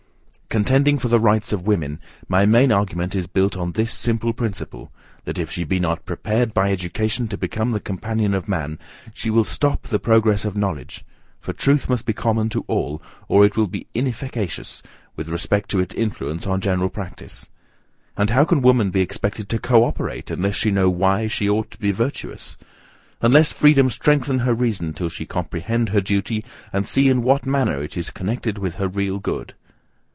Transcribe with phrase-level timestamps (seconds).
[0.51, 1.97] Contending for the rights of women,
[2.27, 4.91] my main argument is built on this simple principle,
[5.23, 8.77] that if she be not prepared by education to become the companion of man,
[9.13, 11.05] she will stop the progress of knowledge,
[11.39, 14.83] for truth must be common to all, or it will be inefficacious
[15.15, 17.47] with respect to its influence on general practice.
[18.17, 21.71] And how can woman be expected to co operate, unless she know why she ought
[21.71, 22.57] to be virtuous?
[23.21, 26.43] Unless freedom strengthen her reason till she comprehend her duty,
[26.73, 29.53] and see in what manner it is connected with her real good?